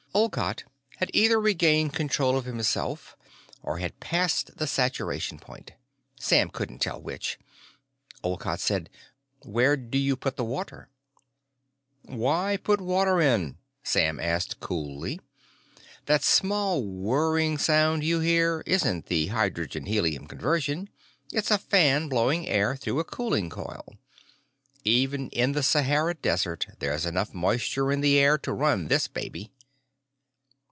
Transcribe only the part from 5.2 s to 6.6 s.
point; Sam